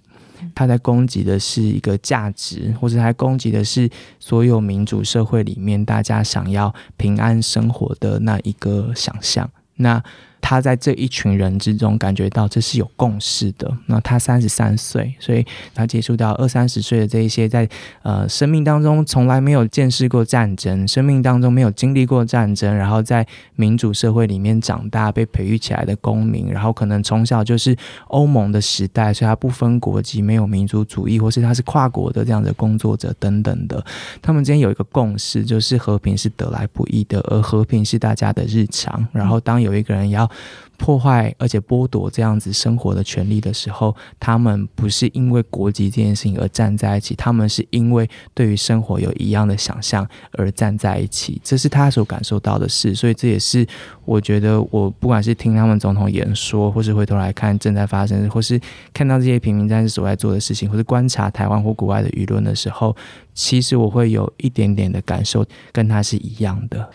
[0.54, 9.50] 他在攻击的是一个价值，或者他攻击的是所有民主社会里面大家想要平安生活的那一个想象。
[9.76, 10.04] 那
[10.42, 13.72] 他在这一群人之中感觉到这是有共识的。
[13.86, 17.68] 那他三十三岁，所以他接触到二三十岁的这一些在
[18.04, 23.26] 呃生命当中从来没有见识过战争，生命当中没有经历过战争，然后在
[23.56, 27.76] 民主社会里面长大被培育起来的公民，然后可能从小就是
[28.08, 33.84] 欧盟的时代，所以他不分国籍，没有民族主义，或是他是跨国的这样的工作者等等的，
[34.22, 39.08] 他们之间有一个共识，就是和平是得来不易的，而和平是大家的日常。
[39.12, 40.29] 然后当有一个人要
[40.78, 52.96] 破坏而且剥夺这样子生活的权利的时候，他们不是因为国籍这件事情而站在一起，他们是因为对于生活有一样的想象而站在一起，这是他所感受到的事。
[52.96, 53.68] 所以这也是
[54.06, 58.58] 我觉得，我不管是听他们总统演说，或是回头来看正在发生，或是
[58.94, 62.96] 看到这些平民战士所在做的事情，或是观察台湾或国外的舆论的时候，
[63.34, 66.90] 其实我会有一点点的感受，跟他是一样的。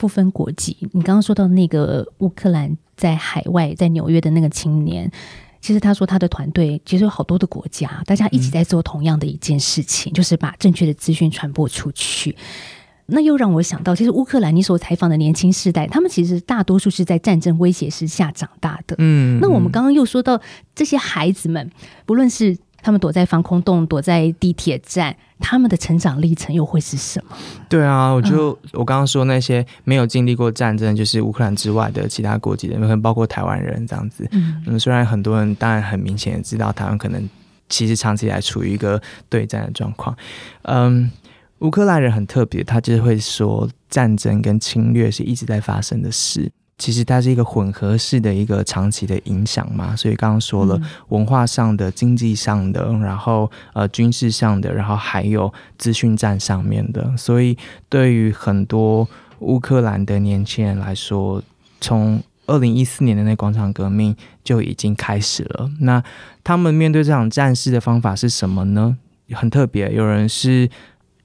[0.00, 0.74] 不分国籍。
[0.92, 5.12] 你刚刚说到那个乌克兰在海外，在纽约的那个青年，
[5.60, 12.34] 其实他说他的团队其实有好多的国家，大家一起在做同样的一件事情，就是把正确的资讯传播出去。
[13.12, 18.94] 那又让我想到，其实乌克兰你所采访的年轻世代，他们其实大多数是在战争威胁之下长大的。
[18.98, 20.40] 嗯，那我们刚刚又说到
[20.74, 21.70] 这些孩子们，
[22.06, 27.36] 不论是他们躲在防空洞、躲在地铁站，他们的成长历程又会是什么？
[27.68, 34.26] 对啊，我就、我刚刚说那些没有经历过战争，就是乌克兰之外的其他国籍的人，可能包括台湾人这样子。
[34.32, 37.28] 嗯嗯，虽然很多人当然很明显的知道台湾可能
[37.68, 40.16] 其实长期以来处于一个对战的状况。
[40.62, 41.10] 嗯，
[41.60, 46.50] 乌克兰人很特别，他就是会说战争跟侵略是一直在发生的事。
[46.80, 57.56] 其实它是一个混合式的一个长期的影响嘛，所以刚刚说了，嗯文化上的、经济上的，然后呃军事上的，然后还有资讯战上面的，所以
[57.90, 59.06] 对于很多
[59.40, 61.42] 乌克兰的年轻人来说，
[61.80, 65.70] 从二零一四年的那广场革命就已经开始了。
[65.80, 66.02] 那
[66.42, 68.96] 他们面对这场战事的方法是什么呢？
[69.32, 70.68] 很特别，有人是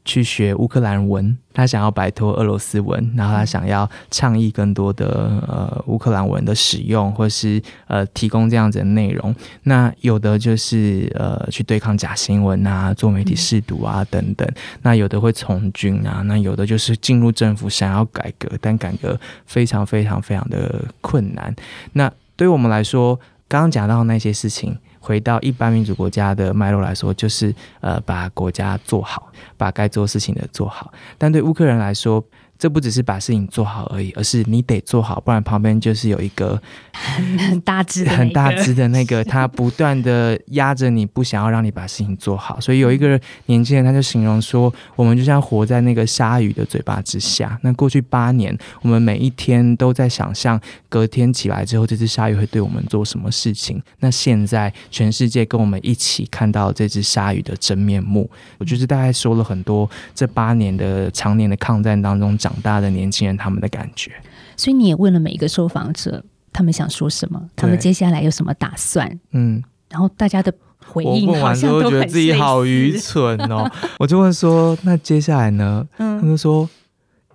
[0.05, 9.35] 去学乌克兰文，他想要摆脱俄罗斯文，然后他想要倡议更多的呃乌克兰文的使用，或是呃提供这样子的内容。
[9.63, 14.47] 那有的就是呃去对抗假新闻啊，做媒体试读啊等等。
[14.83, 21.53] 那有的会从军啊，那有的就是进入政府想要改革，但改革非常非常非常的困难。
[21.93, 24.77] 那对于我们来说，刚刚讲到那些事情。
[25.05, 30.91] 回到一般民主国家的脉络来说，就是呃把国家做好，把该做事情的做好。
[31.19, 32.23] 但对乌克兰来说，
[32.57, 36.59] 这不只是把事情做好而已，而是你得做好，不然旁边就是有一个
[36.93, 42.59] 很大只、很大只的那个， 他不断的压着你，不想要让你把事情做好。
[42.61, 47.59] 所以有一个年轻人，他就形容说，我们就像活在那个鲨鱼的嘴巴之下。
[47.61, 53.82] 那过去八年，我们每一天都在想象，隔天起来之后，这只鲨鱼会对我们做什么事情。
[53.99, 58.30] 那现在，全世界跟我们一起看到这只鲨鱼的真面目。
[58.57, 62.38] 我就是大概说了很多这八年的常年的抗战当中。
[62.45, 64.11] 长大的年轻人，他们的感觉。
[64.55, 66.23] 所以你也问了每一个受访者，
[66.53, 69.19] 他们想说什么，他们接下来有什么打算？
[69.31, 70.53] 嗯，然后大家的
[70.85, 73.67] 回应好像都觉得自己好愚蠢哦。
[73.97, 76.69] 我就问说：“那接下来呢？”嗯，他们说：“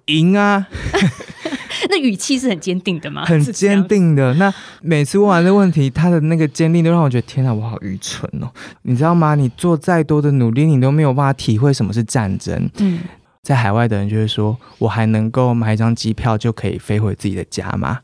[0.07, 0.69] 赢啊！”
[1.91, 3.25] 那语气是很坚定的吗？
[3.27, 4.33] 很坚定的。
[4.35, 8.49] 那每次问完这问题，他的那个坚定都让我觉得天哪，我好愚蠢哦！
[8.83, 9.35] 你知道吗？
[9.35, 12.71] 你做再多的努力，你都没有办法体会什么是战争。
[12.79, 13.01] 嗯。
[13.43, 18.01] 在海外的人就会说：“我还能够买一张机票就可以飞回自己的家吗？”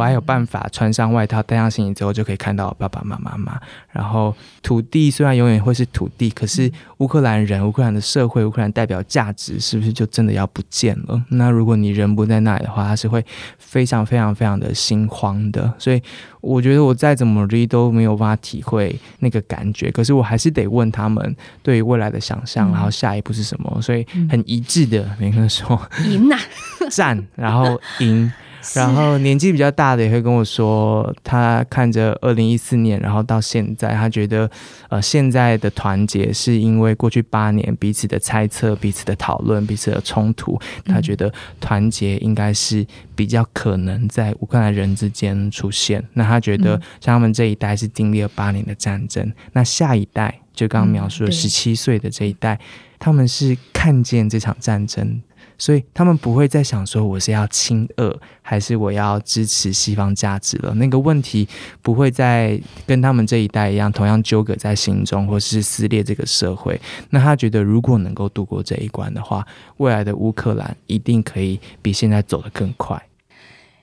[0.00, 3.60] 我还有办法穿上外套、带上行李之后就可以看到爸爸妈妈吗？
[3.90, 11.22] 然后土地虽然永远会是土地，可是乌克兰人、乌克兰的社会、乌克兰代表价值是不是就真的要不见了？
[11.28, 13.22] 那如果你人不在那里的话，他是会
[13.58, 15.70] 非常非常非常的心慌的。
[15.78, 16.02] 所以
[16.40, 19.90] 我觉得我再怎么努力都没有办法体会那个感觉。
[19.90, 23.82] 可是我还是得问他们对于未来的想象，然后下一步是什么？
[23.82, 26.38] 所以很一致的，每个人说赢呐，
[26.90, 28.32] 战，然后赢。
[28.74, 34.50] 然后年纪比较大的也会跟我说，他看着二零一四年，然后到现在，他觉得，
[34.88, 46.04] 呃，现在的团结是因为过去八年彼此的猜测、彼此的讨论、彼此的冲突，他觉得团结应该是比较可能在乌克兰人之间出现。
[46.12, 52.58] 那他觉得，像他们这一代是经历了八年的战争，那下一代就刚刚描述的十七岁的这一代，
[52.98, 55.22] 他们是看见这场战争。
[55.60, 60.72] 所以他们不会再想说我是要亲俄还是我要支持西方价值了。
[60.76, 61.46] 那个问题
[61.82, 66.80] 不会再跟他们这一代一样，同样纠葛在心中，或是撕裂这个社会。
[67.10, 69.46] 那他觉得，如果能够度过这一关的话，
[69.76, 73.00] 未来的乌克兰一定可以比现在走得更快。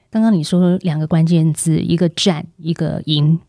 [0.10, 3.40] 刚刚你说两个关键字，一个战，一个赢，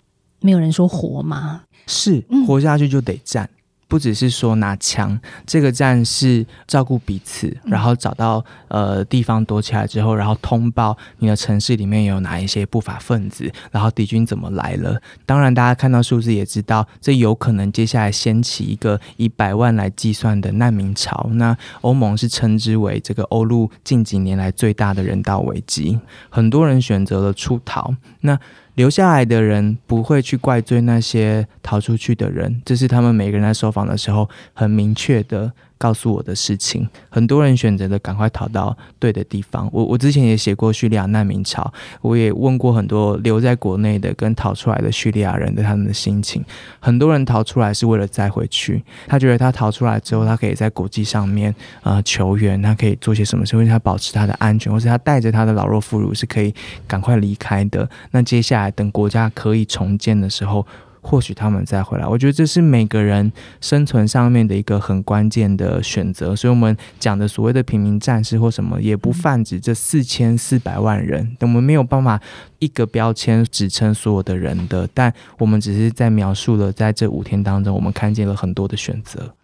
[0.42, 1.62] 没有人说活吗？
[1.86, 3.48] 是活下去就得战。
[3.88, 15.00] 不只是说拿枪，这个战是照顾彼此，然后找到呃地方躲起来之后，然后通报你的城市里面有哪一些不法分子，然后敌军怎么来了。
[15.24, 21.26] 当然，大家看到数字也知道，这有可能接下来掀起一个以百万来计算的难民潮。
[21.32, 27.94] 那欧盟是称之为这个欧陆近几年来最大的人道危机，很多人选择了出逃。
[28.20, 28.38] 那
[28.78, 35.52] 留下来的人不会去怪罪那些逃出去的人，这是他们每个人在受访的时候很明确的。
[35.78, 39.70] 告诉我的事情，很多人选择的赶快逃到对的地方。
[39.72, 41.72] 我我之前也写过叙利亚难民潮，
[42.02, 46.44] 我也问过很多留在国内的跟逃出来的叙利亚人的他们的心情。
[46.80, 56.52] 很多人逃出来是为了再回去，他觉得他逃出来之后，他可以在国际上面呃求援，他可以做些什么事，为他保持他的安全，或是他带着他的老弱妇孺是可以
[56.86, 57.88] 赶快离开的。
[58.10, 60.66] 那接下来等国家可以重建的时候。
[61.08, 63.32] 或许他们再回来，我觉得这是每个人
[63.62, 66.36] 生存上面的一个很关键的选择。
[66.36, 71.34] 所以，我们讲的所谓的平民战士或什么，也不泛指这四千四百万人。
[71.40, 72.20] 我们没有办法
[72.58, 79.34] 一个标签指称所有的人的，但我们只是在描述了在这五天当中，我们看见了很多的选择。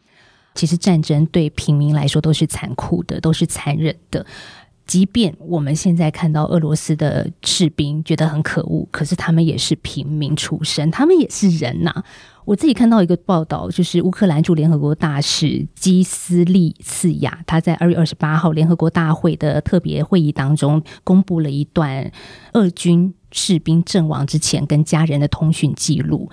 [0.55, 4.25] 其实，战争对平民来说都是残酷的，都是残忍的。
[4.87, 12.05] 即便我们现在看到俄罗斯的士兵觉得很可恶，可是他们也是平民出身，他们也是人呐。
[12.45, 22.13] 我自己看到一个报道，就是乌克兰驻联合国大使基斯利茨亚，他在二月二十八号联合国大会的特别会议当中，公布了一段
[22.53, 26.31] 俄军士兵阵亡之前跟家人的通讯记录。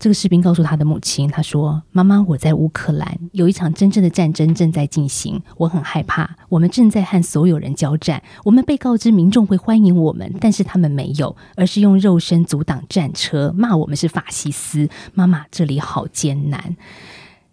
[0.00, 6.38] 这个士兵告诉他的母亲：“他说，妈妈，我在乌克兰，有一场真正的战争正在进行，我很害怕。
[6.48, 8.22] 我们正在和所有人交战。
[8.42, 14.88] 我们被告知民众会欢迎我们，但是他们没有，而是用肉身阻挡战车，骂我们是法西斯。
[15.12, 16.74] 妈妈，这里好艰难。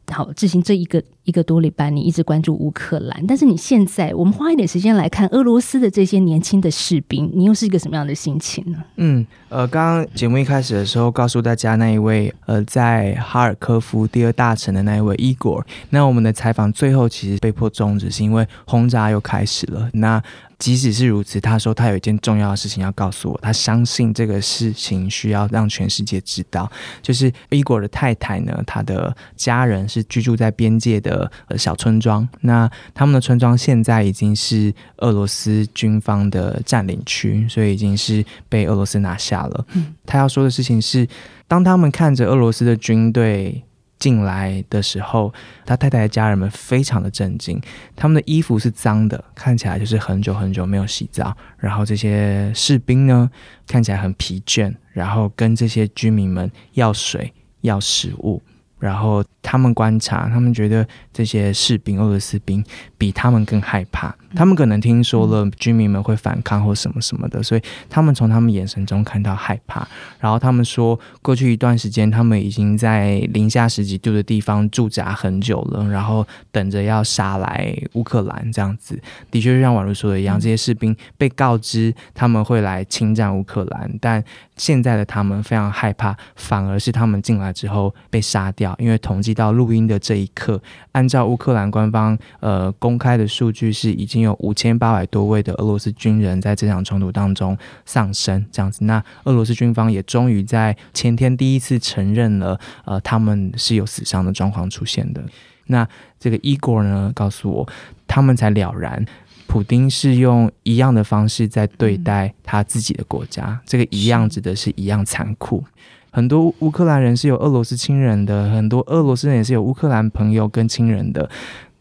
[0.09, 8.81] 好，执行这一个。”一个多礼拜，你一直关注乌克兰，但是你现在，我们花一点时间来看俄罗斯的这些年轻的士兵，你又是一个什么样的心情呢？
[8.95, 19.89] 嗯，呃，刚刚节目一开始的时候，告诉大家那一位呃，在哈尔科夫第二大城的那一位伊果，那我们的采访最后其实被迫终止，是因为轰炸又开始了。
[19.91, 20.23] 那
[20.59, 26.71] 即使是如此，他说他有一件重要的事情要告诉我，他相信这个事情需要让全世界知道。
[26.99, 31.16] 就是伊果的太太呢，他的家人是居住在边界的
[31.57, 39.65] 小村庄，那他们的村庄现在已经是俄罗斯军方的占领区，所以已经是被俄罗斯拿下了。
[40.05, 41.07] 他要说的事情是，
[41.47, 43.63] 当他们看着俄罗斯的军队。
[43.99, 45.33] 进来的时候，
[45.65, 47.59] 他太太的家人们非常的震惊，
[47.95, 51.35] 他们的衣服是脏的，看起来就是很久很久没有洗澡。
[51.57, 53.27] 然后这些士兵呢，
[53.67, 58.39] 看起来很疲倦，然后跟这些居民们要水、要食物。
[58.79, 62.63] 然后他们观察，他们觉得这些士兵、俄罗斯兵
[62.97, 64.13] 比他们更害怕。
[64.35, 69.87] 他们可能听说了居民们会反抗或什么什么的，所以他们从他们眼神中看到害怕。
[70.19, 78.99] 然后他们说，过去一段时间，他们已经在零下十几度的地方驻扎很久了，然后等着要杀来乌克兰这样子。
[79.31, 84.23] 的确，就像宛如说的一样，这些士兵被告知他们会来侵占乌克兰，但
[84.57, 88.66] 现在的他们非常害怕，反而是他们进来之后被杀掉。
[88.79, 90.61] 因为统计到录音的这一刻，
[90.91, 98.45] 按照乌克兰官方呃公开的数据，是已经有五千八百多位的俄罗斯军人在这场冲突当中丧生。
[98.51, 105.21] 这样子，那俄罗斯军方也终于在前天第一次承认了，呃，他们是有死伤的状况出现的。
[105.69, 105.85] 那
[106.17, 107.67] 这个伊果呢，告诉我，
[108.07, 109.05] 他们才了然，
[109.47, 113.59] 普丁是用一样的方式在对待他自己的国家。
[113.65, 115.63] 这个一样指的是一样残酷。
[116.11, 121.29] 很多乌克兰人是有俄罗斯亲人的，很多俄罗斯人也是有乌克兰朋友跟亲人的。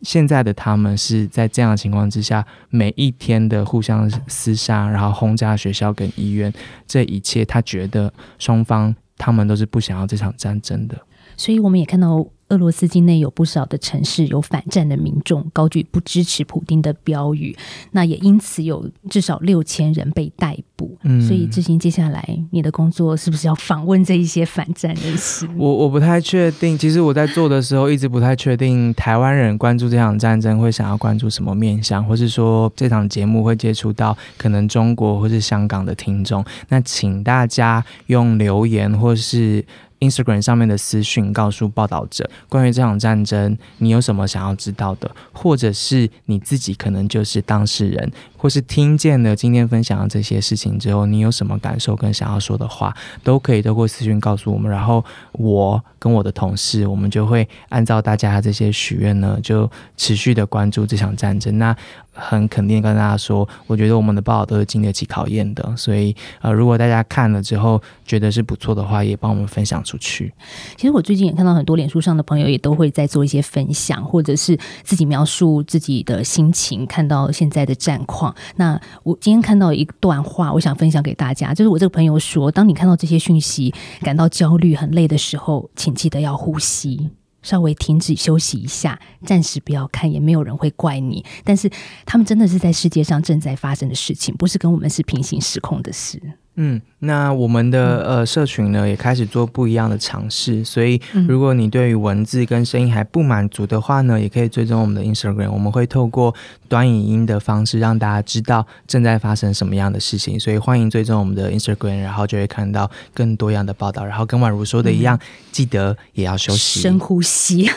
[0.02, 6.52] 现在的他们是在这样的情况之下，每一天的互相厮杀，然后轰炸学校跟医院，
[6.86, 10.96] 这一切他觉得双方他们都是不想要这场战争的。
[11.36, 12.26] 所以我们也看到。
[12.50, 17.56] 俄罗斯境内有不少的城市有反战的民众高举不支持普丁的标语，
[17.90, 20.96] 那也因此有至少六千人被逮捕。
[21.02, 25.44] 嗯，所以志行，接下来你的工作是不是要访问这一些反战人士？
[25.56, 26.78] 我我不太确定。
[26.78, 36.44] 其实我在做的时候一直不太确定，台湾人关注这场战争会想要关注什么面向，或是说这场节目会接触到可能中国或是香港的听众。
[36.68, 39.64] 那请大家用留言或是。
[40.00, 54.70] Instagram 上面的私讯告诉报道者，关于这场战争，你有什么想要知道的，或者是你自己可能就是当事人，或是听见了今天分享的这些事情之后，你有什么感受跟想要说的话，都可以透过私讯告诉我们。
[54.70, 61.58] 然后我跟我的同事，我们就会按照大家这些许愿呢，就持续的关注这场战争。
[61.58, 61.74] 那
[62.12, 70.32] 很肯定跟大家说，我觉得我们的报道都是经得起考验的，所以呃，如果大家看了之后觉得是不错的话，也帮我们分享出去。
[70.76, 78.25] 其实我最近也看到很多脸书上的朋友也都会在做一些分享，或者是自己描述自己的心情，看到现在的战况。
[78.56, 87.10] 那我今天看到一段话，我想分享给大家，就是我这个朋友说，当你看到这些讯息，感到焦虑、很累的时候，请记得要呼吸。
[87.42, 91.24] 稍微停止休息一下，暂时不要看，也没有人会怪你。
[91.44, 91.70] 但是
[92.04, 96.20] 他们真的是在世界上正在发生的事情，不是跟我们是平行时空的事。
[96.58, 100.98] 嗯，那我们的呃社群呢也开始做不一样的尝试，所以
[101.28, 106.34] 如果你对于文字跟声音还不满足的话呢，也可以追踪我们的 Instagram，我们会透过
[106.66, 114.02] 短影音的方式让大家知道正在发生什么样的事情，所以欢迎追踪我们的 Instagram，然后就会看到更多样的报道。
[114.04, 115.18] 然后跟宛如说的一样，
[115.52, 117.70] 记得也要休息，深呼吸。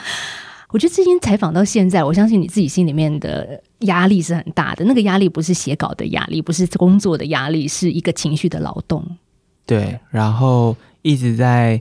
[0.68, 4.84] 我觉得之前采访到现在，我相信你自己心里面的压力是很大的。
[4.84, 9.04] 那个压力不是写稿的压力，不是工作的压力，是一个情绪的劳动。
[9.66, 11.80] 对，然后一直在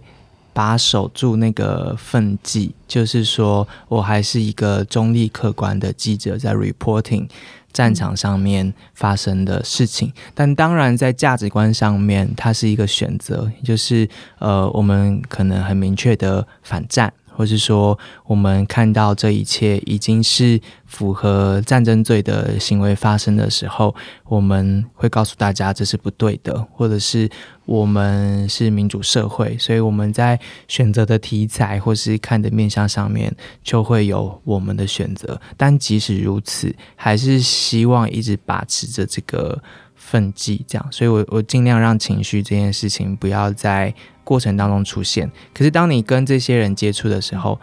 [0.53, 7.27] 把守住那个分际，就是说我还是一个中立客观的记者，在 reporting
[7.71, 10.11] 战场上面发生的事情。
[10.33, 14.07] 但当然，在价值观上面，它是一个选择，就是
[14.39, 17.11] 呃，我们可能很明确的反战。
[17.39, 27.29] 或是说，我们看到这一切已经是符合战争罪的行为发生的时候，我们会告诉大家这是不对的，或者是
[27.63, 30.37] 我们是民主社会，所以我们在
[30.67, 33.33] 选择的题材或是看的面向上面
[33.63, 35.39] 就会有我们的选择。
[35.55, 39.63] 但即使如此，还是希望一直把持着这个
[39.99, 43.93] 奋剂，这样，所以我我尽量让情绪这件事情不要在。
[44.21, 47.59] 过程当中出现，可是当你跟这些人接触的时候，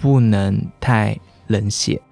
[0.00, 1.16] 不能太
[1.46, 2.02] 冷血，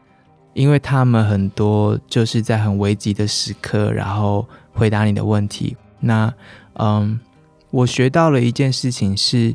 [0.55, 5.77] 因为他们很多就是在很危急的时刻，然后回答你的问题。
[5.99, 6.33] 那，
[6.75, 7.19] 嗯，
[7.73, 9.53] 我学到了一件事情是，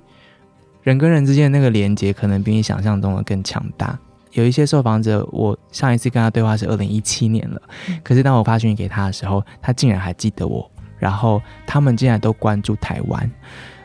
[0.84, 3.98] 人跟人之间的那个连接可能比你想象中的更强大。
[4.36, 7.62] 有一些受访者，我上一次跟他对话是二零一七年了，
[8.04, 13.30] 可是当我发讯息给他的时候，他竟然还记得我，然后他们竟然都关注台湾，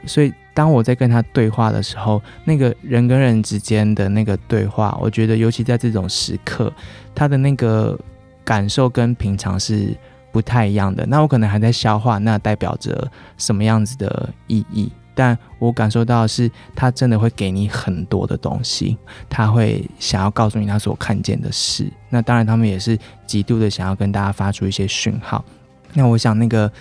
[0.06, 0.32] 所以。
[0.52, 6.70] 当我在跟他对话的时候，那个人跟人之间的那个对话，我觉得尤其在这种时刻，
[7.14, 7.98] 他的那个
[8.44, 9.96] 感受跟平常是
[10.32, 11.06] 不太一样的。
[11.06, 14.92] 那我可能还在消化，那代表着什么样子的意义？
[15.20, 18.96] 但我感受到是，他真的会给你很多的东西，
[19.28, 21.92] 他会想要告诉你他所看见的事。
[22.08, 25.44] 那当然，他们也是极度的想要跟大家发出一些讯号。
[25.92, 26.72] 那我想那个。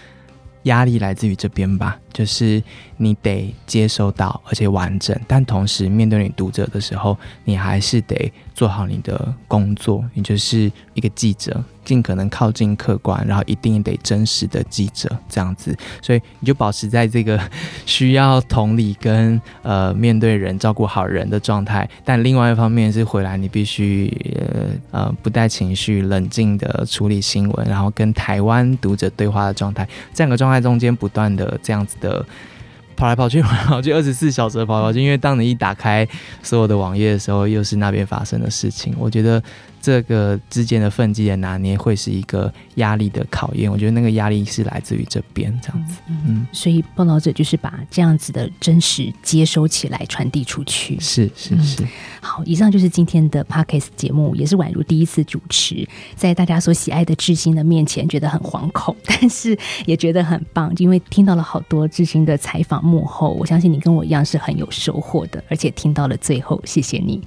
[0.63, 2.61] 压力来自于这边吧，就是
[2.97, 5.17] 你得接收到，而且完整。
[5.25, 11.63] 但同时面对你读者的时候，你还是得做好你的工作，你就是一个记者。
[11.89, 17.41] 尽可能靠近客观，然后一定得真实的记者这样子，所以你就保持在这个
[17.83, 21.89] 需要同理跟呃面对人、照顾好人的状态。
[22.05, 24.07] 但另外一方面是回来，你必须
[24.91, 32.23] 呃呃不带情绪、冷静的处理新闻，然后跟台湾读者对话的状态，这样个状态中间不断的这样子的。
[32.95, 35.01] 跑来跑去，跑来跑去，二十四小时跑来跑去。
[35.01, 36.05] 因为当你一打开
[36.43, 38.93] 所有的网页的时候，又是那边发生的事情。
[38.99, 39.41] 我觉得
[39.81, 43.71] 这个之间的分际的拿捏会是一个压力的考验。
[43.71, 45.97] 我觉得那个压力是来自于这边这样子。
[46.07, 50.99] 嗯，所以报道者就是把这样子的真实接收起来，传递出去。
[50.99, 51.87] 是是是。
[52.21, 62.79] 好，以上就是今天的 Parkes 节目，也是宛如第一次主持，在大家所喜爱的智星的面前，觉得很惶恐，但是也觉得很棒，因为听到了好多智星的采访。
[62.79, 67.21] 幕后，我相信你跟我一样是很有收获的，而且听到了最后，谢谢你。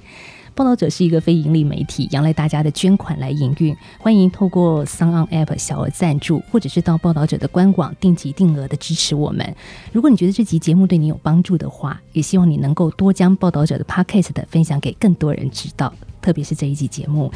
[0.55, 9.55] 报道者是一个非盈利媒体，仰赖大家的捐款来营运，欢迎透过 s o n App 小额赞助，或者是到报道者的官网定级定额的支持我们。
[9.91, 17.31] 如果你觉得这集节目对你有帮助的话，也希望你能够多将报道者的 Podcast 分享给更多人知道，特别是这一集节目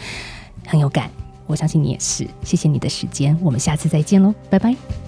[0.66, 1.10] 很有感，
[1.48, 2.28] 我相信你也是。
[2.44, 5.07] 谢谢你的时间，我们下次再见喽，拜拜。